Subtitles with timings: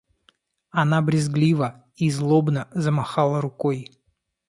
[0.71, 3.87] Она брезгливо и злобно замахала рукой.